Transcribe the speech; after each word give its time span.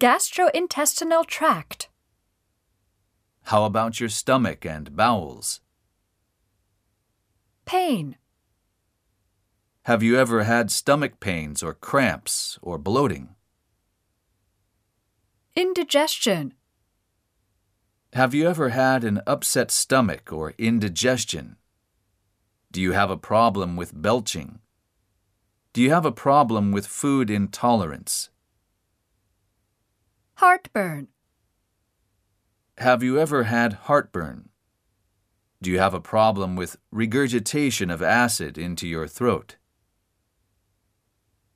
gastrointestinal 0.00 1.26
tract, 1.26 1.88
How 3.44 3.64
about 3.64 3.98
your 3.98 4.08
stomach 4.08 4.64
and 4.64 4.94
bowels? 4.94 5.60
pain, 7.64 8.16
Have 9.82 10.02
you 10.02 10.16
ever 10.16 10.44
had 10.44 10.70
stomach 10.70 11.18
pains 11.20 11.62
or 11.62 11.74
cramps 11.74 12.58
or 12.62 12.78
bloating? 12.78 13.34
indigestion, 15.56 16.54
Have 18.12 18.32
you 18.34 18.48
ever 18.48 18.68
had 18.68 19.02
an 19.02 19.20
upset 19.26 19.70
stomach 19.72 20.32
or 20.32 20.54
indigestion? 20.58 21.56
Do 22.70 22.80
you 22.80 22.92
have 22.92 23.10
a 23.10 23.16
problem 23.16 23.74
with 23.76 24.00
belching? 24.00 24.60
Do 25.72 25.82
you 25.82 25.90
have 25.90 26.06
a 26.06 26.12
problem 26.12 26.70
with 26.70 26.86
food 26.86 27.28
intolerance? 27.30 28.30
Heartburn, 30.38 31.08
Have 32.78 33.02
you 33.02 33.18
ever 33.18 33.42
had 33.42 33.72
heartburn? 33.88 34.50
Do 35.60 35.68
you 35.68 35.80
have 35.80 35.94
a 35.94 36.00
problem 36.00 36.54
with 36.54 36.76
regurgitation 36.92 37.90
of 37.90 38.02
acid 38.02 38.56
into 38.56 38.86
your 38.86 39.08
throat? 39.08 39.56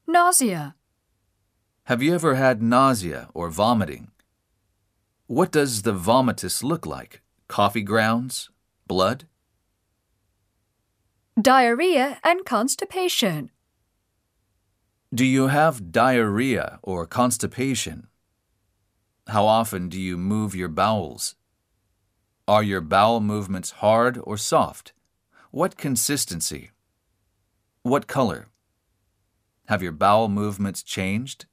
nausea, 0.09 0.75
Have 1.85 2.03
you 2.03 2.13
ever 2.13 2.35
had 2.35 2.61
nausea 2.61 3.29
or 3.35 3.51
vomiting? 3.51 4.11
What 5.29 5.53
does 5.53 5.83
the 5.83 5.95
vomitus 5.95 6.65
look 6.65 6.85
like? 6.85 7.23
Coffee 7.49 7.83
grounds? 7.83 8.51
Blood? 8.89 9.27
diarrhea, 11.41 12.19
and 12.25 12.45
constipation. 12.45 13.51
Do 15.15 15.25
you 15.25 15.49
have 15.49 15.91
diarrhea 15.93 16.79
or 16.83 17.07
constipation? 17.07 18.09
How 19.29 19.47
often 19.47 19.89
do 19.89 20.01
you 20.01 20.17
move 20.17 20.55
your 20.55 20.69
bowels? 20.69 21.37
Are 22.48 22.62
your 22.62 22.81
bowel 22.81 23.20
movements 23.20 23.70
hard 23.70 24.19
or 24.23 24.37
soft? 24.37 24.92
What 25.51 25.77
consistency? 25.77 26.70
What 27.83 28.06
color? 28.06 28.48
Have 29.69 29.83
your 29.83 29.93
bowel 29.93 30.28
movements 30.28 30.83
changed? 30.83 31.47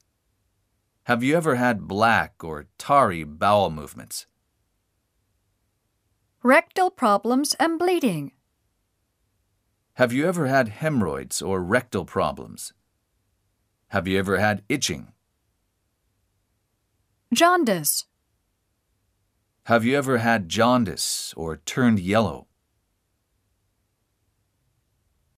Have 1.04 1.22
you 1.22 1.36
ever 1.36 1.54
had 1.54 1.88
black 1.88 2.42
or 2.42 2.66
tarry 2.78 3.24
bowel 3.24 3.70
movements? 3.70 4.26
rectal 6.42 6.90
problems 6.90 7.54
and 7.60 7.78
bleeding, 7.78 8.32
Have 9.94 10.12
you 10.12 10.26
ever 10.26 10.46
had 10.46 10.68
hemorrhoids 10.68 11.42
or 11.42 11.62
rectal 11.62 12.06
problems? 12.06 12.72
Have 13.88 14.08
you 14.08 14.18
ever 14.18 14.38
had 14.38 14.62
itching? 14.68 15.12
Jaundice, 17.32 18.06
Have 19.66 19.84
you 19.84 19.96
ever 19.96 20.18
had 20.18 20.48
jaundice 20.48 21.32
or 21.36 21.58
turned 21.58 22.00
yellow? 22.00 22.48